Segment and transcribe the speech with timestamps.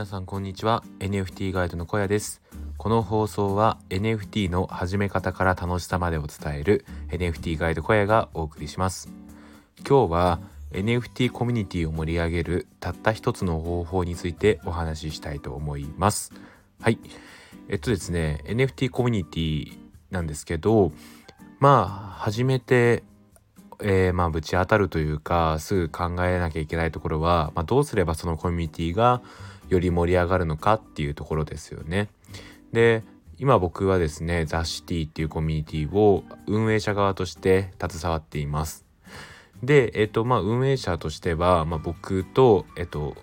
[0.00, 0.82] 皆さんこんにちは。
[1.00, 2.40] NFT ガイドの小屋です。
[2.78, 9.10] この放送は NFT の始め方から楽しさまでを伝える NFT ガイド小屋がお送りします。
[9.86, 10.40] 今日は
[10.72, 16.32] NFT コミュニティを盛り上げるたった一つの方法についてお話ししたいと思います。
[16.80, 16.98] はい。
[17.68, 19.78] えっとですね NFT コミュニティ
[20.10, 20.92] なんですけど
[21.58, 21.86] まあ
[22.16, 23.02] 初めて
[23.82, 29.20] えー、まあぶち当たるというかすぐ考えなきゃいけないところは、まあ、どうすればそのコミュニティが
[29.70, 32.08] より盛り上がるのかっていうところですよね。
[32.72, 33.02] で
[33.38, 38.84] 今僕はですねザ・シティっていうコミュニティを運営者側として携わっています。
[39.62, 43.14] で、えっ、とまあ運営者としては、まあ、僕と、えっ、と、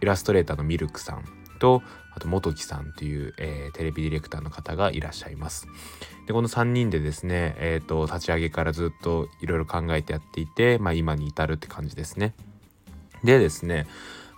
[0.00, 1.24] イラストレーターのミルクさん
[1.58, 1.82] と
[2.14, 5.66] あと元木さんという、えー、テレビディレクターの方がいらっしゃいます。
[6.26, 12.34] でこの3人でですね、えーと、立ち上げからずっといろいろ考えてやっていて、まあ、今に至るって感じですね。
[13.22, 13.86] でですね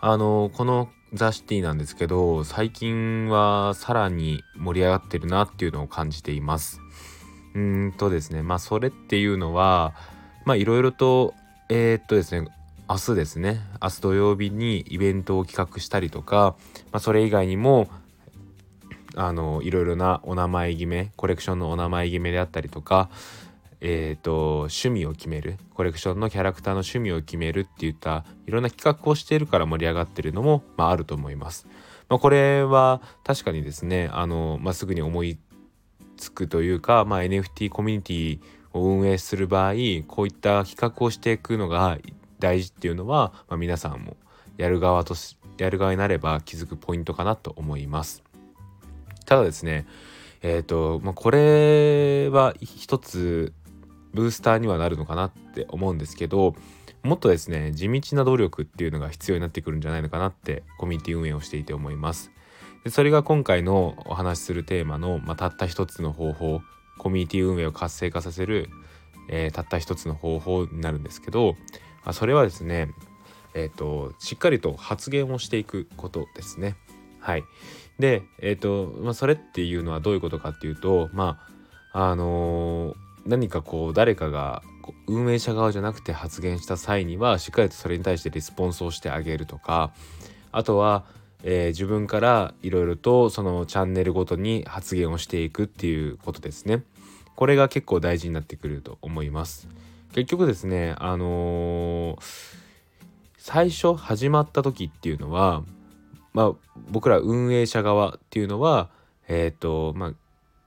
[0.00, 6.80] あのこのザ・シティなんですけど最近はさらに盛り上がってるなっていうのを感じています。
[7.54, 9.94] うんとですねまあそれっていうのは
[10.44, 11.34] まあいろいろと
[11.68, 12.48] えー、っとですね
[12.88, 16.56] 明日ですね明日土曜日にイベントを企画したりとか、
[16.92, 17.88] まあ、それ以外にも
[19.14, 23.10] あのいろいろなお名前決めコレクションのお名前決めであったりとか
[23.80, 31.66] えーと、趣味を決めるコレクションのキャラクターの趣味を決めるっていったいろんな企画をしているから盛り上がってるのも、まあ、あると思います。
[32.08, 35.38] まあ、これは確かにですねあの、まあ、すぐに思い
[36.16, 38.40] つくというか、まあ、NFT コミュニティ
[38.72, 39.72] を運営する場合
[40.06, 41.98] こういった企画をしていくのが
[42.38, 44.16] 大事っていうのは、まあ、皆さんも
[44.56, 45.14] やる側と
[45.58, 48.22] やる側になれば気づくポイントかなと思います。
[49.24, 49.86] ただですね
[50.42, 53.52] えっ、ー、と、まあ、これは一つ
[54.14, 56.54] ブースターにはなるのかなって思うんですけど
[57.02, 62.30] もっとですね地道な努力っていうのが必要になってくるんじゃないのかなってコミュニティ運営をしていて思います。
[62.84, 66.60] でそれが今回のお話しするテーマの、まあ、たった一つの方法
[66.98, 68.68] コミュニティ運営を活性化させる、
[69.28, 71.54] えー、たった一つの方法になるんですけど、
[72.04, 72.92] まあ、それはですね
[73.54, 76.76] えっ、ー、としっかりと発言をしていくことですね。
[77.20, 77.44] はい、
[77.98, 81.40] で、えーとまあ、それっていうのはどういうことかっていうとま
[81.92, 82.94] ああのー、
[83.28, 84.62] 何かこう誰かが
[85.06, 89.92] 運営者側じゃなくて発言した際にはしっかりとそれに対してリスポンスをしてあげるとか
[90.50, 91.04] あとは、
[91.42, 96.82] えー、自分からいろいろとそのチャンネルごとに発言をしていくっていうことですね。
[97.36, 99.68] これが結構大事になってくると思います。
[100.14, 102.18] 結局ですねあのー、
[103.36, 105.62] 最初始まった時っていうのは
[106.32, 106.52] まあ
[106.90, 108.88] 僕ら運営者側っていうのは
[109.28, 110.12] えっ、ー、とまあ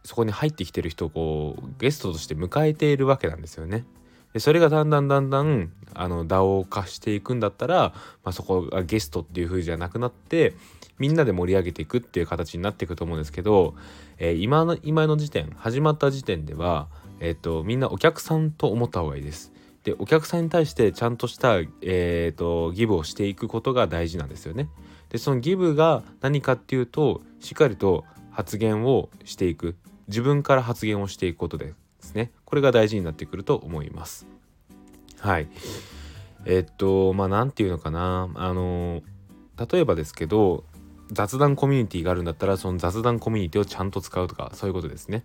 [0.04, 3.86] そこに入ってきてる人をこうゲストとして迎えているわけなんですよね。
[4.34, 10.54] でそれがだんだんだんだんあの DAO 化していくんだったら、まあ、そこがゲストっていう風じゃなくなって
[11.00, 13.76] みんなで盛り上げていくっていう形になっていくと思うんですけど、
[14.18, 16.88] えー、今の今の時点始まった時点では、
[17.20, 19.52] えーと、みんなお客さんと思った方がいいです。
[19.84, 24.70] でお客さんに対してちゃんとした、えーとギブをしていくことが大事なんですよね。
[25.10, 29.76] でそのギブが何かっていうとしっかりと発言をしていく
[30.08, 32.32] 自分から発言をしていくことですね。
[32.46, 34.28] これが大事になってくると思います。
[35.20, 35.48] はい。
[36.46, 38.30] えっとまあ何て言うのかな。
[38.36, 39.02] あの
[39.72, 40.64] 例えばですけど
[41.12, 45.24] 雑談コミュニティがあるんだったらその雑談コミュニティをちゃんと使うとかそういうことですね。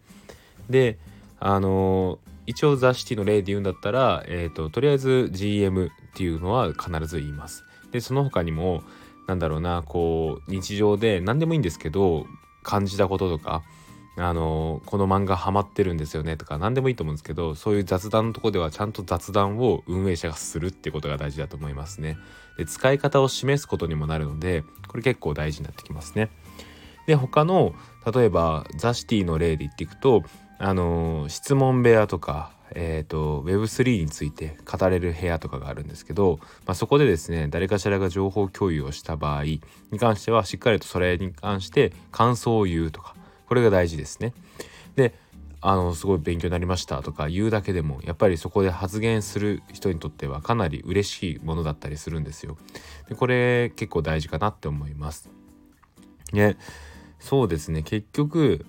[0.68, 0.98] で
[1.38, 7.64] あの一応ザ・シティの例で言うんだったら、えーと、ととりあえず GM っていうのは必ず言います。
[7.90, 8.82] でその他にも
[9.26, 12.26] なんだろうなこう日常で何でもいいんですけど
[12.62, 13.62] 感じたこととか
[14.18, 22.16] あのこの漫画ハマってるんですよねとか何でもいいと思うんですけどそういう雑談のとこではちゃんと雑談を運営者がするってことが大事だと思いますね。
[22.56, 26.30] で使い方を示すことにもなるのでこれ結構大事になってきますね。
[27.06, 27.74] で他の
[28.12, 30.24] 例えばザ・シティの例で言っていくと
[30.58, 39.60] あの質問部屋とかえーと、Web3 について語れる部屋とかがあるんですけど、まあ、そこでですね誰かしらが情報共有をした場合に
[39.98, 43.15] 関してはしっかりとそれに関して感想を言うとか
[43.46, 44.32] これが大事ですね。
[44.96, 45.14] で
[45.60, 52.56] あのすごい勉強になりましたとか言うだけでもやっぱりそこで発言する人にとってはかなり嬉しいものだったりするんですよ。
[53.08, 55.28] でこれ結構大事かなって思います。
[56.32, 56.56] ね
[57.18, 58.66] そうですね結局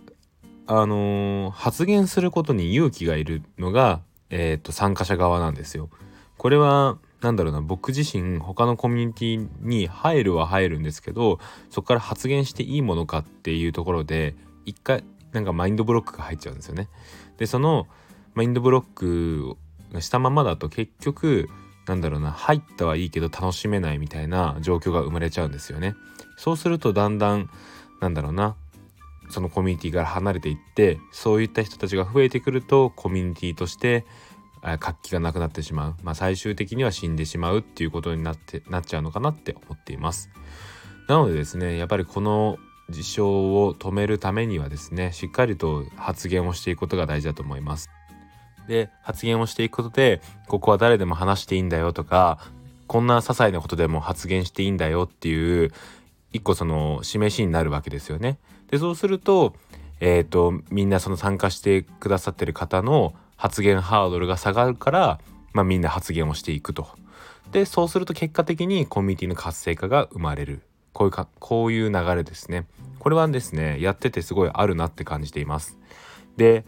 [0.66, 5.90] あのー、発言することに勇気がいるのが、えーと、参加者側なんですよ。
[6.38, 11.40] これは何だろうな僕自身他のコミュニティに入るは入るんですけど
[11.70, 14.36] そこから発言していいものかっていうところで
[14.68, 16.90] 一回なんかマインドブロックが入っちゃうんですよね。
[17.38, 17.88] でその
[18.36, 19.56] マインドブロック
[19.92, 21.50] がしたままだと結局
[21.88, 25.96] なんだろうな入ったはいいけど楽しめないみたいな状況が生まれちゃうんですよね。
[26.36, 27.50] そうするとだんだん
[28.02, 28.56] なんだろうな
[29.30, 34.06] そのコミュニティから離れていってそういった人たちが増えてくるとコミュニティとして
[34.80, 40.30] 活気がなくなってしまう、まあ、最終的には死んでしまうっていうことになってなっちゃうのかなって思っています。
[41.08, 42.58] なのでですねやっぱりこの
[42.90, 47.90] 事象を止めるためにはですねしっかりと発言をしていくことが大事だと思います。
[48.68, 52.40] で発言をしていくことでここは誰でも話していいんだよとか
[52.88, 55.72] こんな些細なことでも発言していいんだよっていう
[56.34, 58.38] 一個その示しになるわけですよね。
[58.70, 59.56] でそうすると,、
[60.00, 65.20] えーと、みんなその参加してくださってる方の発言ハードルが下がるから、
[65.54, 66.88] まあ、みんな発言をしていくと。
[67.52, 70.62] でそうすると結果的にコミュニティの活性化が生まれる
[70.98, 72.66] こういうかこういう流れですね。
[72.98, 75.78] これはですねやっててすごいあるなって感じています。
[76.38, 76.66] で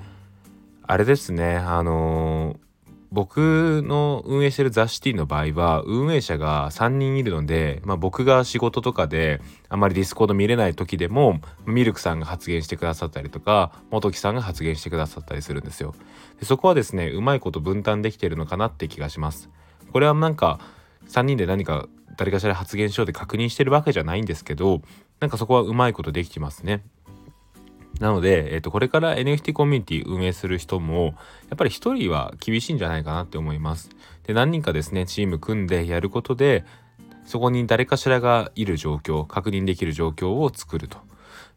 [0.83, 2.57] あれですねあのー、
[3.11, 15.95] 僕の運営してる雑誌ティの場合は運営者が3人いるので、まあ、僕が仕事とかであまりディスコード見れない時でもミルクさんが発言してくださったりとか元木さんが発言してくださったりするんですよ。
[16.39, 19.49] でそこはですねうまいこと分担できてるのかなって気がします。
[19.91, 20.59] これはなんか
[21.07, 21.87] 3人で何か
[22.19, 24.81] 誰かしら発言しようで確認してるわけじゃないんですけど
[25.21, 26.83] なんかそこはうまいことできてますね
[28.01, 31.15] なので、えっと、これから NFT コミュニティ運営する人も、
[31.49, 33.89] やっぱり一人は厳しいんじゃないかなって思います。
[34.23, 36.63] で、何人かですね、チーム組んでやることで、
[37.25, 40.97] そこに誰かしらがいる状況、確認できる状況を作ると。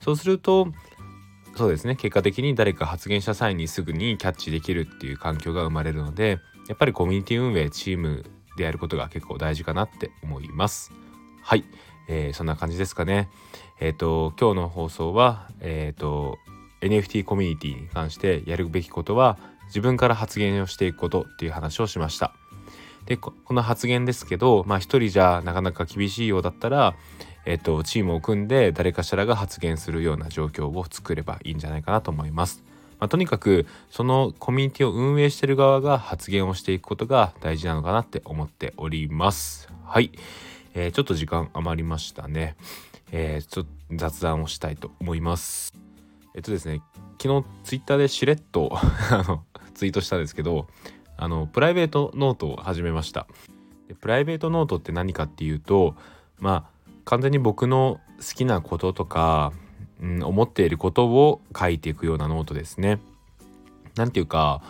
[0.01, 0.73] そうすると、
[1.57, 8.25] そうですね、結果的に誰か発言した際にすぐにキャッチできるっていう環境が生まれるので、やっぱりコミュニティ運営、チーム
[8.57, 10.93] でやることが結構大事かなって思います。
[11.43, 11.65] はい。
[12.09, 13.31] えー、そんな感じですかね。
[13.81, 16.39] えっ、ー、と、今日の放送は、えっ、ー、と、
[16.81, 22.35] NFT コミュニティに関してやるべきことは、自分から発言をしていくことっていう話をしました。
[23.07, 26.95] で、この発言ですけど、まあ一人じゃなかなか厳しいようだったら、
[27.45, 32.63] えっ、と、チームを組んで誰かしらが発言するような状況を作ればいいんじゃないかなと思います。
[33.03, 39.69] まあ、とにかくそのコミュニティを運営してる側が発言をしていくことが大事なのかなって思っております。
[39.85, 40.13] はい。
[40.75, 42.55] えー、ちょっと時間余りましたね。
[43.11, 45.75] えー、ちょっと雑談をしたいと思います。
[46.37, 46.81] えっとですね、
[47.21, 48.71] 昨日ツイッターでしれっと
[49.11, 49.43] あの
[49.75, 50.69] ツイートしたんですけど、
[51.17, 53.27] あのプライベートノートを始めました
[53.89, 53.97] で。
[53.97, 55.97] プライベートノートって何かっていうと、
[56.39, 59.53] まあ完全に僕の好きなこととか、
[60.03, 63.01] うん、思っていることを書いていくようなノートですね。
[63.97, 64.63] なんていうか、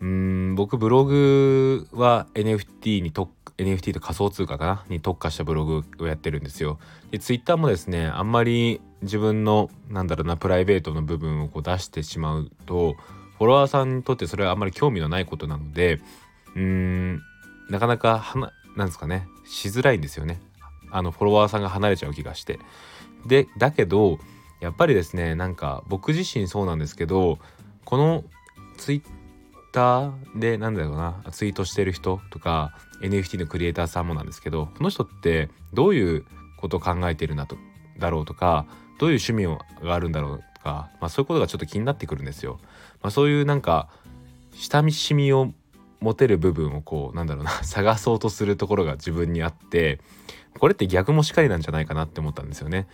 [0.00, 4.84] うん僕ブログは NFT に特 NFT と仮想通貨かな？
[4.88, 6.78] に特化したブログをやってるんですよ。
[7.10, 12.94] で、Twitter もですね、あんまり自分の、なんだろうな、プライベートの部分をこう出してしまうと、
[13.36, 16.00] フォロワーさんにとってそれはあんまり興味のないことなので、
[16.54, 17.22] うーん、
[17.68, 20.40] なかなかはな、なんですかね、しづらいんですよね。
[20.90, 22.58] あの、フォロワーさんが離れちゃう気がして。
[23.26, 24.18] で、だけど、
[24.60, 27.38] やっぱりですね、なんか僕自身そうなんですけど、
[27.84, 28.24] この
[28.76, 29.20] Twitter
[29.72, 32.72] ターでなんだろうなツイートしてる人とか
[33.02, 36.24] NFT のクリエイターさんもなんですけどこの人ってどういう
[36.58, 37.56] ことを考えてるんだと
[37.98, 38.66] だろうとか
[38.98, 39.46] どういう趣味
[39.86, 42.58] があるんだろうとか、まあ、そういうことがちょっと気になってくるんですよ。
[43.02, 43.88] まあ、そういうなんか
[44.52, 45.52] 親しみを
[46.00, 50.00] 持てる部分をこうなんだろうな 探そうとするところが自分にあって
[50.58, 52.86] これって逆もしかりなんじゃないかなって思ったんですよね。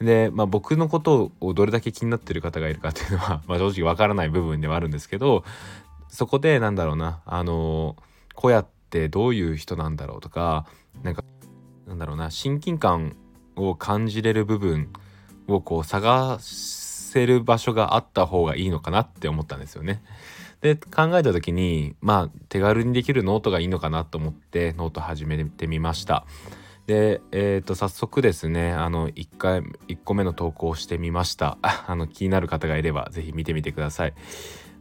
[0.00, 5.44] で、まあ、僕のことをどれだけ気になってる方がいるかっていうのは、 まあ、正直わからない部分ではあるんですけど
[6.08, 7.96] そこでなんだろうなあの
[8.34, 10.66] こうやってどういう人なんだろうとか
[11.02, 11.24] なんか
[11.86, 13.16] なんだろうな親近感
[13.56, 14.92] を感じれる部分
[15.48, 20.02] をこう探せる場所があった方がいいのかなって思ったんですよね。
[20.60, 26.26] で考えた時にまあ手軽にできるノートがいいのかなと思ってノート始めてみました。
[26.86, 31.58] で、えー、と早速ですねあの1回1個目の投稿をしてみました。
[31.62, 34.14] あの気になる方がいれば是非見てみてください。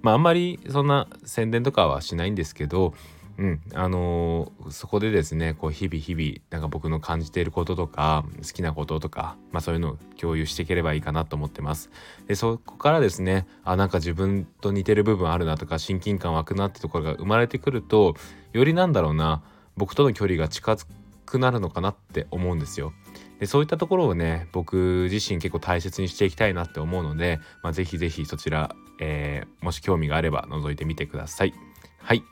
[0.01, 2.93] まああんまりそんな宣伝とかはしないんですけど
[3.37, 11.89] うんあのー、そこでですねこう日々日々なんか僕の感じていることとか好きなこととか、まあ、そういうのを共有していければいいかなと思ってます。
[12.27, 18.15] でそこからですねあなんか自分と似てる部分あるなとか親近感湧くなってところが生まれてくると
[18.53, 19.41] よりなんだろうな
[19.75, 20.89] 僕との距離が近づく
[21.25, 22.93] くなるのかなって思うんですよ。
[23.39, 31.53] でそういったところをね僕自身結構大切にしていきたいなって思うので、まあ、ぜひぜひそちら、えー、もし興味があれば覗いてみてください。
[31.99, 32.23] はい、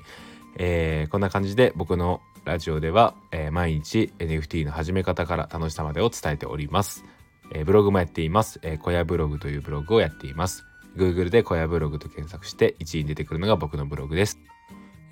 [0.57, 7.05] えー、こんな感じで僕のラジオでは、えー、毎日 NFT の始め方から楽しさまでを伝えております、
[7.53, 10.65] えー、ブログもやっています、えー、小屋ブログというブログをやっています。
[10.95, 14.37] Google で小屋ブログと検索して1位に出てくるのが僕のブログです。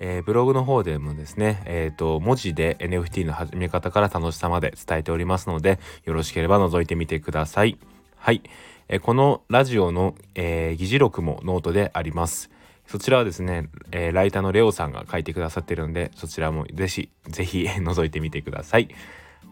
[0.04, 7.78] えー、ブログの方でもですね、えーと、文字で NFT の始め方から楽しさまで伝えておりますのでよろしければ覗いてみてください。
[8.16, 8.42] はい、
[8.88, 12.50] えー、このラジオの、え、議事録もノートであります。
[12.88, 18.88] そちらはですね、えー、ライターのレオさんが書いてくださってるんでそちらもぜひぜひ覗いてみてください。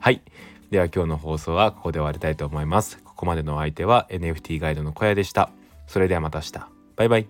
[0.01, 0.21] はい。
[0.73, 2.99] では今日の放送はここで終わりたいと思います。
[3.05, 5.51] ここまでのお相手は NFT ガイドの小屋でした。
[5.87, 6.53] それではまた明日。
[6.97, 7.29] バイバイ。